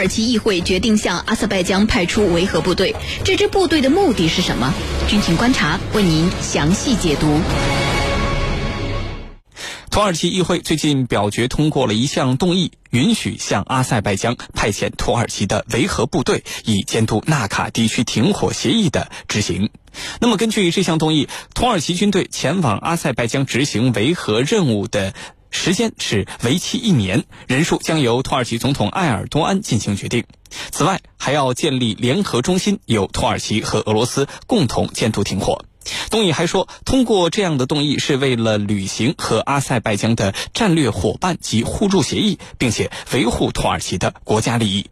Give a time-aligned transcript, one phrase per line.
[0.00, 4.72] 土耳其议会决定向阿塞拜疆派出维和部队，这支部队的目的是什么？
[5.06, 7.38] 军情观察为您详细解读。
[9.90, 19.68] 土耳其议会最近表决通过了一项动议，允许向阿塞拜疆派遣土耳其的维和部队，以监督纳卡地区停火协议的执行。
[20.18, 25.12] 那么，根据这项动议，土耳其军队前往阿塞拜疆执行维和任务的
[25.50, 30.24] 时间是为期一年，人数将由土耳其总统埃尔多安进行决定。
[30.70, 35.64] 此外，还要建立联合中心，由土耳其和俄罗斯共同监督停火。
[36.10, 44.86] 动议还说，通过这样的动议是为了履行和阿塞拜疆的战略伙伴及互助协议，并且维护土耳其的国家利益。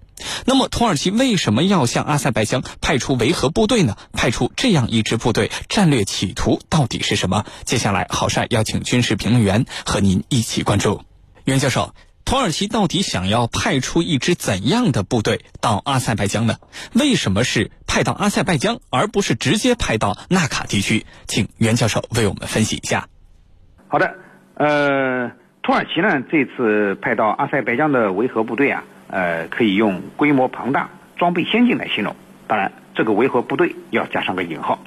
[0.47, 3.97] 那么，土耳其为什么要向阿塞拜疆派出维和部队呢？
[4.13, 7.45] 派出这样一支部队，战略企图到底是什么？
[7.65, 11.03] 接下来，郝帅邀请军事评论员和您一起关注。
[11.45, 11.95] 袁教授。
[12.25, 16.57] 土耳其到底想要派出一支怎样的部队到阿塞拜疆呢？
[16.93, 21.07] 为什么是派到阿塞拜疆，而不是直接派到纳卡地区？
[21.27, 23.09] 请袁教授为我们分析一下。
[23.87, 24.15] 好的，
[24.57, 25.31] 呃，
[25.63, 32.15] 土耳其呢这次派到阿塞拜疆的维和部队啊，呃，可以用规模庞大、装备先进来形容。
[32.47, 34.79] 当然，这个维和部队要加上个引号。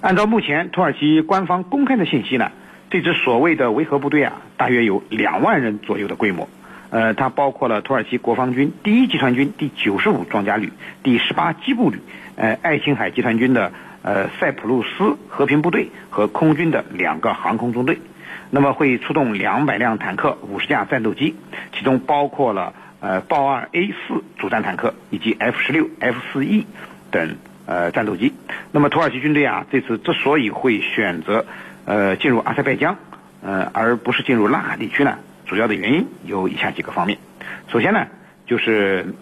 [0.00, 2.52] 按照目前土耳其官方公开的信息呢，
[2.90, 6.48] 这支所谓的维和部队啊，大约有两万人左右的规模。
[6.90, 12.00] 呃，它包括了土耳其国防军第一集团军第九十五装甲旅、第十八机步旅，
[12.36, 17.98] 呃，爱琴海集团军的呃塞浦路斯和平部队和空军的两个航空中队。
[18.50, 21.36] 那么会出动两百辆坦克、五十架战斗机，
[21.72, 26.66] 其中包括了呃豹二 A 四主战坦克以及 F 十六、F 四 E
[27.10, 28.32] 等呃战斗机。
[28.72, 31.46] 那么土耳其军队啊，这次之所以会选择
[31.84, 32.96] 呃进入阿塞拜疆，
[33.42, 35.18] 呃而不是进入拉卡地区呢？
[35.46, 37.18] 主要的原因有以下几个方面。
[37.72, 38.06] 首先呢，
[38.46, 39.14] 就是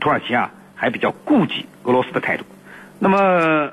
[0.00, 2.44] 土耳其啊还比较顾忌俄罗斯的态度。
[2.98, 3.72] 那么，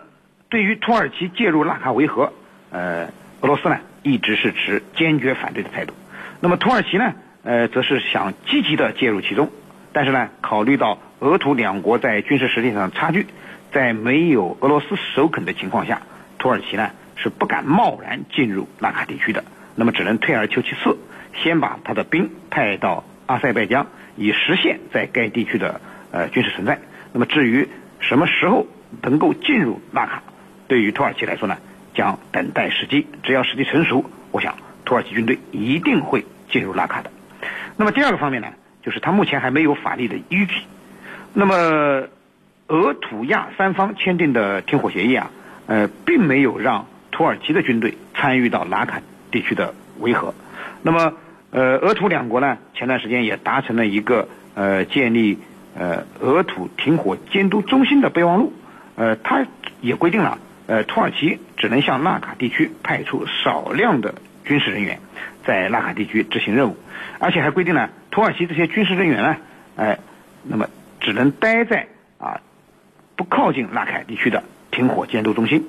[0.50, 2.34] 对于土耳其介入拉卡维和，
[2.72, 3.06] 呃，
[3.42, 5.94] 俄罗斯呢一直是持坚决反对的态度。
[6.42, 7.14] 那么土耳其呢，
[7.44, 9.50] 呃，则是想积极的介入其中。
[9.92, 13.26] 但是呢，考虑到俄土两国在军事实力上的差距，
[13.72, 16.02] 在没有俄罗斯首肯的情况下，
[16.38, 19.44] 土耳其呢是不敢贸然进入拉卡地区的。
[19.76, 20.98] 那么只能退而求其次。
[21.44, 25.80] 先把他的兵派到阿塞拜疆，以实现在该地区的
[26.12, 26.80] 呃军事存在。
[27.14, 27.70] 那么至于
[28.00, 28.66] 什么时候
[29.02, 30.24] 能够进入纳卡，
[30.68, 31.58] 对于土耳其来说呢，
[31.94, 33.08] 将等待时机。
[33.24, 37.12] 只要时机成熟，我想土耳其军队一定会进入纳卡的。
[37.80, 38.50] 那么第二个方面呢，
[38.84, 40.64] 就是他目前还没有法律的依据。
[41.34, 42.10] 那么
[42.68, 45.32] 俄土亚三方签订的停火协议啊，
[45.66, 49.02] 呃，并没有让土耳其的军队参与到拉卡
[49.32, 50.34] 地区的维和。
[50.82, 51.14] 那么，
[51.52, 55.40] 呃，俄土两国呢，前段时间也达成了一个呃建立
[55.74, 58.52] 呃俄土停火监督中心的备忘录，
[58.98, 59.46] 呃，它
[59.80, 60.38] 也规定了，
[60.68, 65.00] 呃，土耳其只能向纳卡地区派出少量的军事人员，
[65.50, 66.78] 在纳卡地区执行任务，
[67.18, 69.38] 而且还规定了土耳其这些军事人员呢，
[69.78, 69.98] 哎，
[70.44, 71.88] 那么只能待在
[72.20, 72.40] 啊
[73.16, 75.68] 不靠近纳卡地区的停火监督中心。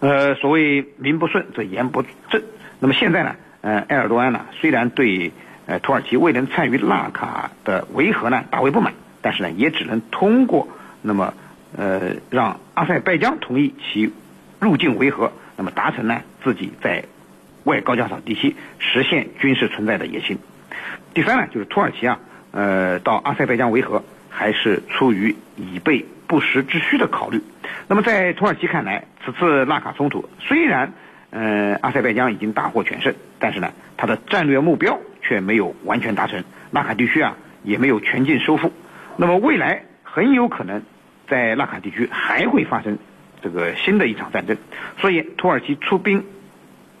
[0.00, 2.42] 呃，所谓名不顺则言不正，
[2.80, 3.36] 那么现在呢？
[3.60, 5.30] 呃，埃尔多安呢，虽然对
[5.66, 10.68] 呃土耳其未能参与纳卡的维和呢大为不满，但是呢，也只能通过
[11.02, 11.34] 那么
[11.76, 14.10] 呃让阿塞拜疆同意其
[14.58, 17.04] 入境维和，那么达成呢自己在
[17.68, 20.38] 外高加索地区实现军事存在的野心。
[21.14, 22.18] 第三呢，就是土耳其啊，
[22.50, 27.42] 呃到阿塞拜疆维和，还是出于以备不时之需的考虑。
[27.86, 30.92] 那么在土耳其看来，此次纳卡冲突虽然。
[31.30, 38.72] 呃，阿塞拜疆已经大获全胜，但是呢，它的战略目标却没有完全达成，纳卡地区啊也没有全境收复。
[39.18, 40.82] 那么未来很有可能
[41.28, 42.96] 在纳卡地区还会发生
[43.42, 44.56] 这个新的一场战争。
[45.02, 46.24] 所以土耳其出兵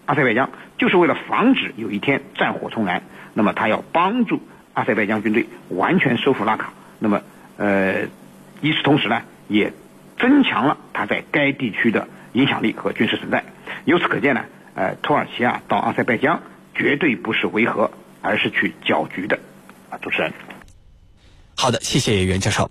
[0.08, 0.48] 阿塞拜疆，
[0.78, 3.02] 就是为了防止有一天战火重燃。
[3.34, 4.40] 那么他要帮助
[4.72, 6.72] 阿塞拜疆军队完全收复拉卡。
[6.98, 7.20] 那么
[7.58, 8.06] 呃，
[8.62, 9.74] 与此同时呢，也
[10.18, 13.44] 增强了他在该地区的影响力和军事存在。
[13.84, 16.40] 由此可见呢，呃，土耳其啊到阿塞拜疆
[16.74, 17.90] 绝对不是维和，
[18.22, 19.38] 而是去搅局的，
[19.90, 20.32] 啊，主持人。
[21.54, 22.70] 好的，谢谢袁教授。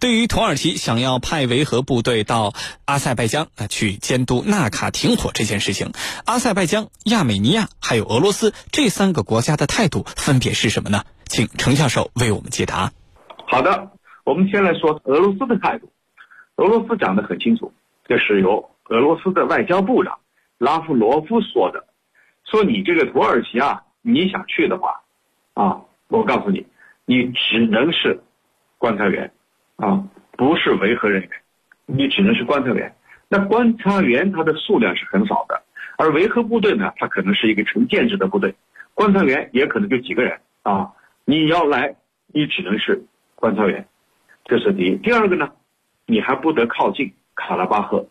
[0.00, 2.52] 对于土耳其想要派维和部队到
[2.84, 5.92] 阿塞拜疆啊去监督纳卡停火这件事情，
[6.24, 11.04] 阿塞拜疆、亚美尼亚还有俄罗斯这三个国家的态度分别是什么呢？
[11.26, 12.92] 请程教授为我们解答。
[13.46, 13.90] 好的，
[14.24, 15.90] 我们先来说俄罗斯的态度。
[16.56, 17.72] 俄罗斯讲得很清楚，
[18.06, 20.18] 这是由俄罗斯的外交部长。
[20.58, 21.86] 拉夫罗夫说的，
[22.44, 25.02] 说你这个土耳其啊，你想去的话，
[25.54, 26.66] 啊，我告诉你，
[27.04, 28.22] 你只能是
[28.76, 29.32] 观察员，
[29.78, 31.30] 啊，不是维和人员，
[31.86, 32.94] 你只能是观察员。
[33.28, 35.62] 那观察员他的数量是很少的，
[35.96, 38.54] 而维和部队呢，它可能是一个成建制的部队，
[38.94, 40.92] 观察员也可能就几个人啊。
[41.24, 41.94] 你要来，
[42.26, 43.04] 你只能是
[43.36, 43.86] 观察员，
[44.44, 44.96] 这是第一。
[44.96, 45.48] 第二个呢，
[46.06, 48.04] 你还不得靠近卡拉巴赫，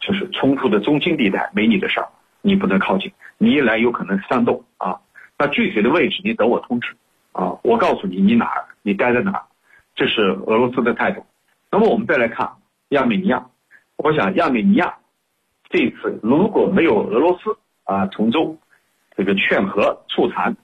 [0.00, 2.08] 就是冲突的中心地带，没你的事儿，
[2.42, 3.10] 你不能靠近。
[3.38, 5.00] 你一来有可能煽动啊。
[5.38, 6.94] 那具体的位置你等我通知
[7.32, 9.42] 啊，我告诉你你哪儿，你待在哪儿，
[9.94, 11.24] 这是俄罗斯的态度。
[11.70, 12.50] 那么我们再来看
[12.90, 13.46] 亚美尼亚。
[13.96, 14.96] 我想亚美尼亚
[15.70, 18.58] 这次如果没有俄罗斯啊从中
[19.16, 20.56] 这个劝和促谈，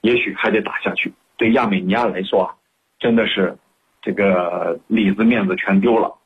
[0.00, 1.12] 也许还得打下去。
[1.36, 2.54] 对亚美尼亚来说啊，
[2.98, 3.56] 真的是
[4.02, 6.16] 这个里子面子全丢了。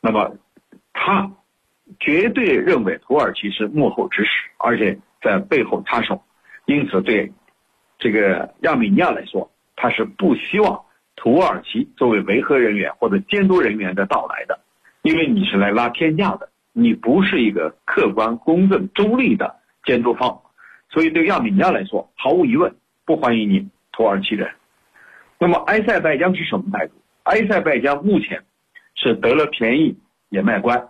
[0.00, 0.36] 那么
[0.92, 1.30] 他
[1.98, 6.22] 绝对认为土耳其是幕后指使，而且在背后插手，
[6.64, 7.32] 因此对
[7.98, 10.84] 这个亚美尼亚来说，他是不希望
[11.16, 14.60] 土耳其作为维和人员或者监督人员的到来的。
[15.02, 19.54] 因为你是来拉天价的，你不是一个客观、公正、中立的
[19.84, 20.40] 监督方，
[20.90, 22.74] 所以对亚美尼亚来说，毫无疑问
[23.04, 24.50] 不欢迎你土耳其人。
[25.38, 26.94] 那么埃塞拜疆是什么态度？
[27.22, 28.42] 埃塞拜疆目前
[28.96, 29.96] 是得了便宜
[30.28, 30.82] 也卖乖，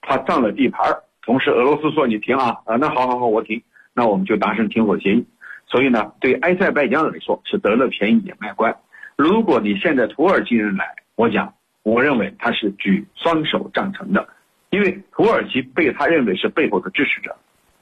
[0.00, 0.92] 他占了地盘
[1.22, 3.62] 同时俄罗斯说你停啊啊，那好好好，我停，
[3.94, 5.24] 那我们就达成停火协议。
[5.66, 8.74] 所以呢，对埃塞拜疆来说是得了便宜也卖乖。
[9.20, 11.52] 如果你现在土耳其人来，我讲。
[11.82, 14.28] 我认为他是举双手赞成的，
[14.68, 17.34] 因为土耳其被他认为是背后的支持者。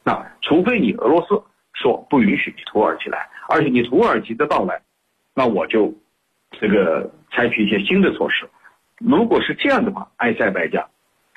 [0.04, 1.42] 那除非你俄罗斯
[1.74, 4.80] 说不允许你土耳其来，而且你土耳其的到来，
[5.34, 5.92] 那我就
[6.60, 8.48] 这个采取一些新的措施。
[8.98, 10.88] 如果是这样的话，埃塞拜疆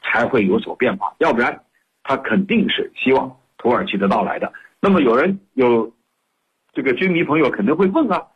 [0.03, 1.63] 才会有所变化，要不然
[2.03, 4.53] 他肯定是希望土耳其的到来的。
[4.79, 5.91] 那么有人有
[6.73, 8.27] 这个军迷朋友可能会问啊，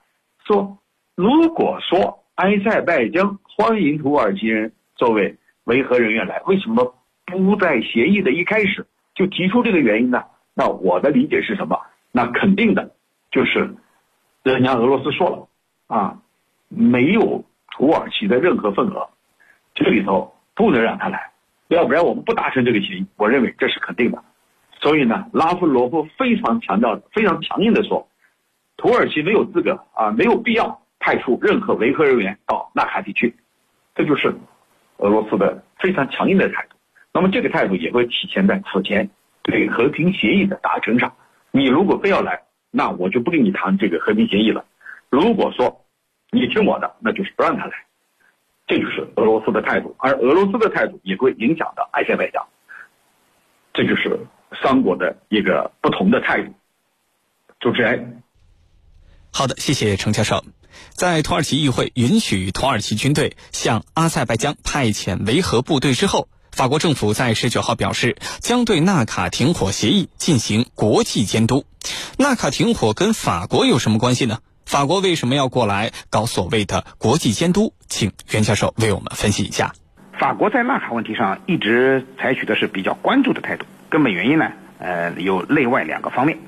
[0.47, 0.79] 说
[1.15, 2.21] 如果说。
[2.35, 10.21] 埃塞拜疆欢迎土耳其人作为维和人员来，为什么不在协议的一开始就提出这个原因呢？
[10.53, 11.79] 那我的理解是什么？
[12.11, 12.91] 那肯定的
[13.31, 13.73] 就是，
[14.43, 15.47] 人家俄罗斯说了
[15.87, 16.19] 啊，
[16.67, 19.07] 没有土耳其的任何份额，
[19.73, 21.31] 这里头不能让他来，
[21.69, 23.05] 要不然我们不达成这个协议。
[23.15, 24.21] 我认为这是肯定的。
[24.81, 28.05] 所以呢，拉夫罗夫非常强调、非常强硬的说，
[28.75, 30.81] 土耳其没有资格啊，没有必要。
[31.05, 33.31] 派出任何维和人员到纳卡地区，
[33.93, 34.33] 这就是
[34.97, 36.75] 俄罗斯的非常强硬的态度。
[37.13, 39.07] 那么这个态度也会体现在此前
[39.43, 41.13] 对和平协议的达成上。
[41.51, 42.41] 你如果非要来，
[42.71, 44.65] 那我就不跟你谈这个和平协议了。
[45.11, 45.85] 如果说
[46.31, 47.73] 你听我的，那就是不让他来。
[48.65, 52.43] 这就是俄罗斯的态度，而俄罗斯的态度也会影响到埃塞拜疆。
[53.75, 54.19] 这就是
[54.59, 56.51] 三国的一个不同的态度。
[57.59, 58.23] 主持人，
[59.37, 60.45] 好的，谢谢程教授。
[60.93, 71.65] 在土耳其议会允许土耳其军队向阿塞拜疆派遣维和部队之后，法国政府在十九号表示，将对纳卡停火协议进行国际监督。
[72.17, 74.39] 纳卡停火跟法国有什么关系呢？
[74.65, 77.73] 法国为什么要过来搞所谓的国际监督？
[77.89, 79.73] 请袁教授为我们分析一下。
[80.17, 86.39] 法国在纳卡问题上一直采取的是比较关注的态度，根本原因呢，呃，有内外两个方面。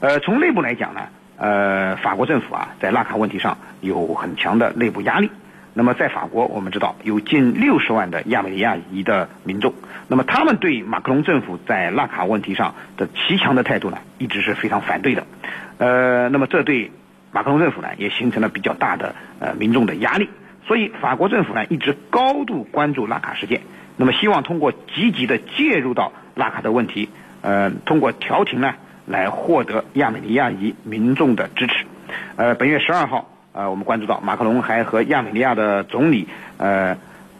[0.00, 1.02] 呃，从内部来讲呢。
[1.42, 5.28] 呃，法国政府啊，在纳卡问题上有很强的内部压力。
[5.74, 9.74] 那么，在法国，我们知道有近六十万的亚美尼亚裔的民众。
[10.06, 15.26] 那么，他们对马克龙政府在纳卡问题上的极强的态度呢，一直是非常反对的。
[15.78, 16.92] 呃，那么这对
[17.32, 20.30] 马克龙政府呢，也形成了比较大的呃民众的压力。
[20.68, 23.62] 所以，法国政府呢，一直高度关注纳卡事件。
[23.96, 27.08] 那么，希望通过积极的介入到纳卡的问题，
[27.40, 28.74] 呃，通过调停呢。
[29.06, 31.84] 来获得亚美尼亚裔民众的支持。
[32.36, 36.28] 呃，本月十二号，呃，我们关注到马克龙还和亚美尼亚的总理
[36.58, 36.96] 呃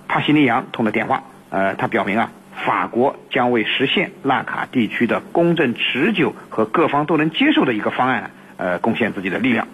[0.08, 1.22] 帕西尼扬通了电话。
[1.50, 2.30] 呃，他表明啊，
[2.64, 9.68] 法国将为实现纳卡地区的公正、持久和各方都能接受的一个方案，呃，贡献自己的力量。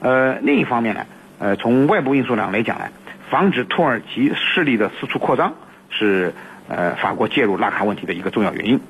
[0.00, 1.06] 呃，另一方面呢，
[1.38, 2.84] 呃，从外部因素上来讲呢，
[3.30, 5.54] 防止土耳其势力的四处扩张
[5.88, 6.34] 是
[6.68, 8.80] 呃法国介入纳卡问题的一个重要原因。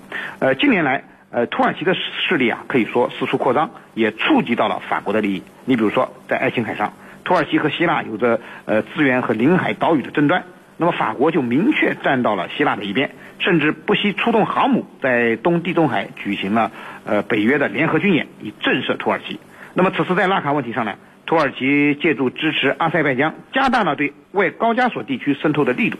[0.40, 1.04] 呃，近年来。
[1.32, 5.42] 呃，土耳其的势力啊，可以说四处扩张，也触及到了法国的利益。
[5.64, 6.92] 你比如说，在爱琴海上，
[7.24, 10.44] 土耳其和希腊有着呃资源和领海岛屿的争端，
[10.76, 16.70] 那么法国就明确站到了希腊的一边，甚至不惜出动航母在东地中海举行了
[17.06, 19.40] 呃北约的联合军演，以震慑土耳其。
[19.72, 25.96] 那么此次在纳卡问题上呢，土耳其借助支持阿塞拜疆，加大了对外高加索地区渗透的力度。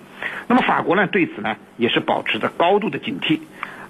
[0.47, 3.41] 那么法国呢，对此呢，也是保持着高度的警惕。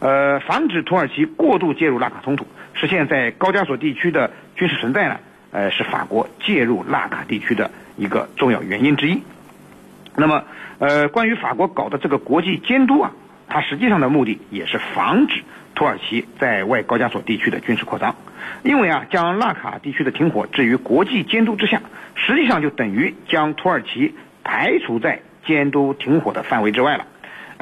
[0.03, 2.45] 呃，防止土耳其过度介入拉卡冲突，
[2.75, 5.21] 实现在高加索地区的军事存在呢？
[5.53, 9.23] 呃，是法国介入拉卡地区的一个重要原因之一。
[10.17, 10.43] 那么，
[10.81, 13.13] 呃，关于法国搞的这个国际监督啊，
[13.47, 15.43] 它实际上的目的也是防止
[15.77, 18.17] 土耳其在外高加索地区的军事扩张。
[18.65, 21.81] 因为啊，将纳卡地区的停火置于国际监督之下，
[22.17, 27.07] 实际上就等于将土耳其排除在监督停火的范围之外了。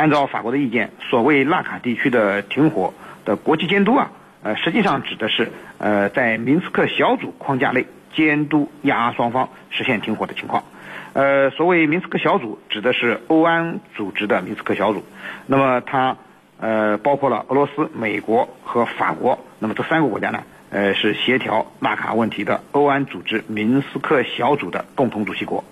[0.00, 2.94] 按照法国的意见，所谓纳卡地区的停火
[3.26, 4.10] 的国际监督啊，
[4.42, 10.64] 呃，实际上指的是呃，在明斯克小组框架内监督亚阿双方实现停火的情况。
[11.12, 15.04] 呃，所谓明斯克小组指的是欧安组织的明斯克小组，
[15.46, 16.16] 那么它
[16.58, 20.42] 呃包括了俄罗斯、美国和法国，那么这三个国家呢？
[20.70, 25.62] 呃，是协调纳卡问题的欧安组织明斯克小组的共同主席国。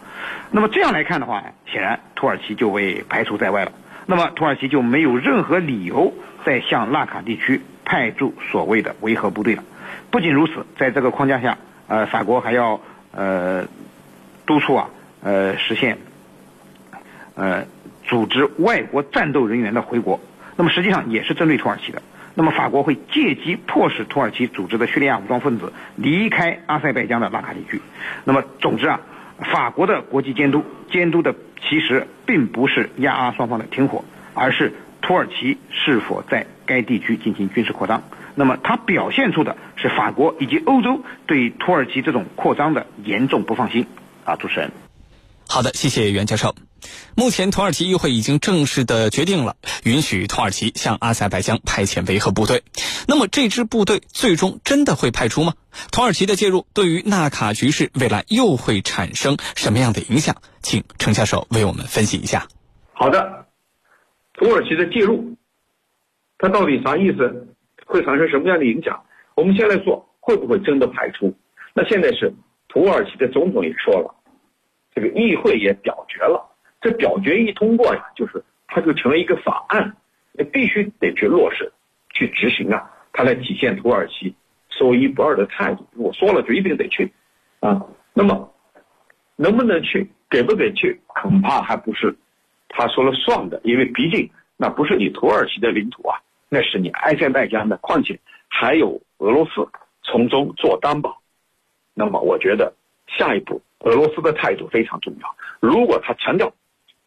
[0.50, 3.72] 那么这样来看的话，显然土耳其就被排除在外了。
[4.10, 9.62] 那么土耳其就没有任何理由再向纳卡地区派驻所谓的维和部队了。
[10.10, 12.80] 不仅如此，在这个框架下，呃，法国还要
[13.12, 13.66] 呃
[14.46, 14.88] 督促啊，
[15.22, 15.98] 呃，实现
[17.34, 17.66] 呃
[18.04, 20.18] 组织外国战斗人员的回国。
[20.56, 22.00] 那么实际上也是针对土耳其的。
[22.34, 27.82] 那么法国会借机迫使土耳其组织的叙利亚武装分子离开阿塞拜疆的纳卡地区。
[28.24, 29.00] 那么总之啊，
[29.38, 31.34] 法国的国际监督监督的
[31.68, 34.04] 其实并不是亚阿双方的停火，
[34.34, 38.02] 而是土耳其是否在该地区进行军事扩张。
[38.34, 43.86] 那么它表现出的是法国以及欧洲对土耳其这种扩张的严重不放心。
[44.24, 44.70] 啊，主持人。
[45.48, 46.54] 好的，谢谢袁教授。
[47.14, 52.62] 目前，土耳其议会已经正式的决定了允许土耳其向阿塞拜疆派遣维和部队。
[53.06, 55.54] 那么，这支部队最终真的会派出吗？
[55.90, 60.36] 土耳其的介入对于纳卡局势未来又会产生什么样的影响？
[60.62, 62.48] 请程教授为我们分析一下。
[62.92, 63.46] 好的，
[64.34, 65.36] 土耳其的介入，
[66.38, 67.54] 它到底啥意思？
[67.86, 69.02] 会产生什么样的影响？
[69.34, 71.34] 我们先来说，会不会真的派出？
[71.74, 72.34] 那现在是
[72.68, 74.14] 土耳其的总统也说了，
[74.94, 76.47] 这个议会也表决了。
[76.80, 79.96] 这表决一通过呀，就是它就成了一个法案，
[80.32, 81.72] 你必须得去落实、
[82.10, 84.32] 去执行啊，它来体现土耳其
[84.70, 85.84] 说一不二的态度。
[85.96, 87.12] 我说了就一定得去，
[87.58, 87.82] 啊，
[88.14, 88.54] 那么
[89.34, 92.16] 能不能去，给不给去，恐怕还不是
[92.68, 98.16] 他说了算的，因为毕竟那不是你土耳其的领土啊，那是你埃塞拜疆的，况且
[98.48, 99.66] 还有俄罗斯
[100.04, 101.20] 从中做担保。
[101.94, 102.72] 那么我觉得
[103.08, 106.52] 下一步俄罗斯的态度非常重要，如果他强调。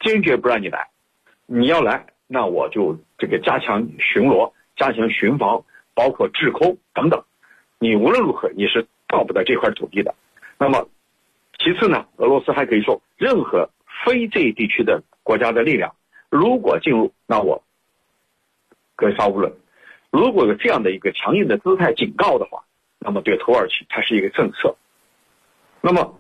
[0.02, 0.90] 坚决不让你来，
[1.46, 7.24] 你要来，那我就这个加强巡逻、加强巡防，包括制空等等。
[7.80, 10.16] 你无论如何你是到不得这块土地的。
[10.58, 10.90] 那么，
[11.60, 13.70] 其次呢，俄罗斯还可以说，任何
[14.06, 15.96] 非这一地区的国家的力量
[16.30, 17.64] 如果进入，那我
[18.96, 19.54] 格杀勿论。
[20.10, 22.64] 如果有这样的一个强硬的姿态警告的话，
[23.00, 24.76] 那么对土耳其它是一个政策。
[25.80, 26.20] 那么，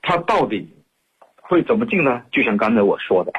[0.00, 0.68] 它到底？
[1.46, 2.22] 会怎么进呢？
[2.32, 3.30] 就像刚才我说的，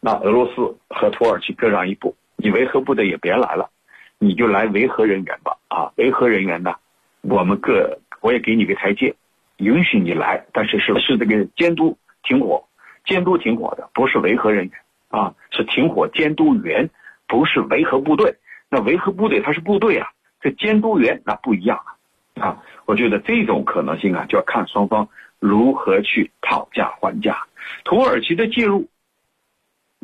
[0.00, 3.70] 那俄罗斯和土耳其各让一步，你维和部队也别来了，
[4.18, 5.56] 你就来维和人员吧。
[5.68, 6.74] 啊，维和人员呢，
[7.22, 9.14] 我们各我也给你个台阶，
[9.58, 12.64] 允许你来，但是是是这个监督停火，
[13.04, 14.72] 监督停火的不是维和人员
[15.10, 16.90] 啊，是停火监督员，
[17.28, 18.34] 不是维和部队。
[18.68, 20.08] 那维和部队它是部队啊，
[20.40, 21.94] 这监督员那不一样啊。
[22.42, 25.08] 啊，我觉得这种可能性啊，就要看双方。
[25.40, 27.46] 如何去讨价还价？
[27.84, 28.88] 土耳其的介入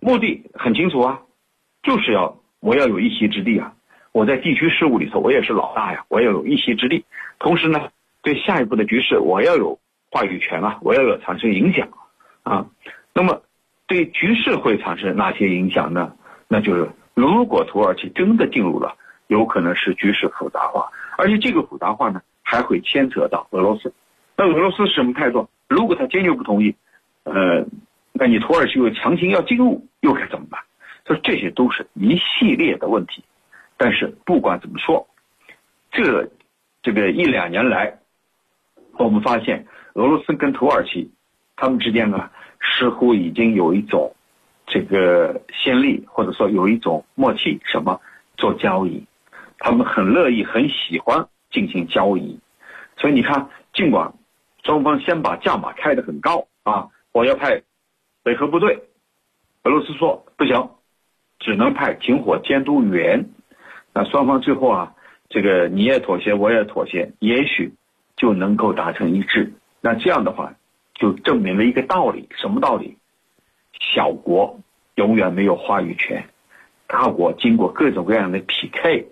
[0.02, 1.21] 目的很清楚啊，
[1.83, 3.75] 就是要我要有一席之地啊！
[4.12, 7.05] 我在地区事务里头，我也是老大呀，我要有一席之地。
[7.38, 7.90] 同时呢，
[8.23, 9.78] 对下一步的局势，我要有
[10.11, 11.88] 话语权啊，我要有产生影响
[12.43, 12.66] 啊。
[13.12, 13.43] 那么，
[13.87, 16.14] 对局势会产生哪些影响呢？
[16.49, 23.93] 那就是如果土耳其真的进入了，有可能是局势复杂化，而且这个复杂化呢，还会牵扯到俄罗斯。
[24.37, 25.49] 那俄罗斯是什么态度？
[25.69, 26.76] 如果他坚决不同意，
[27.25, 27.64] 呃，
[28.12, 30.61] 那你土耳其又强行要进入，又该怎么办？
[31.07, 33.25] 所以这些都是一系列的问题。
[33.76, 35.09] 但是不管怎么说，
[35.90, 36.31] 这
[36.83, 37.99] 这个一两年来，
[38.99, 41.11] 我们发现俄罗斯跟土耳其
[41.57, 44.14] 他们之间呢，似乎已经有一种
[44.66, 48.00] 这个先例，或者说有一种默契，什么
[48.37, 49.05] 做交易，
[49.59, 52.38] 他们很乐意、很喜欢进行交易。
[52.99, 54.12] 所以你看，尽管。
[54.66, 56.88] 双方先把价码开得很高啊！
[57.12, 57.62] 我要派
[58.25, 58.82] 维和部队，
[59.62, 60.70] 俄罗斯说不行，
[61.38, 63.30] 只能派停火监督员。
[63.94, 64.94] 那双方最后啊，
[65.28, 67.75] 这个你也妥协，我也妥协，也许
[68.16, 69.52] 就能够达成一致。
[69.80, 70.54] 那这样的话，
[70.94, 72.99] 就证明了一个道理：什么道理？
[73.78, 74.58] 小国
[74.96, 76.28] 永远没有话语权，
[76.88, 79.06] 大国经过各种各样的 PK，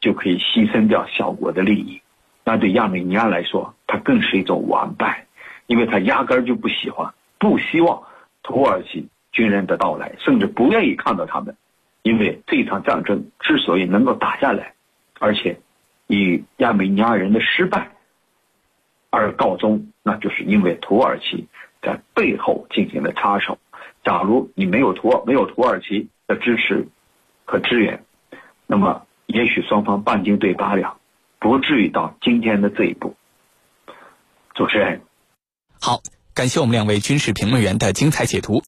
[0.00, 2.00] 就可以牺牲掉小国的利益。
[2.44, 5.26] 那对亚美尼亚来说，它更是一种完败，
[5.66, 8.04] 因为他压根儿就不喜欢、不希望
[8.40, 11.56] 土耳其军人的到来，甚至不愿意看到他们。
[12.02, 14.74] 因为这场战争之所以能够打下来，
[15.18, 15.58] 而且
[16.06, 17.90] 以亚美尼亚人的失败
[19.10, 21.48] 而告终，那就是因为土耳其
[21.82, 23.58] 在背后进行了插手。
[24.04, 26.86] 假如你没有土没有土耳其的支持
[27.44, 28.04] 和支援，
[28.68, 30.96] 那么也许双方半斤对八两，
[31.40, 33.16] 不至于到今天的这一步。
[34.54, 35.00] 主持人，
[35.80, 36.02] 好，
[36.34, 38.58] 感谢我们两位军事评论员的精彩解读。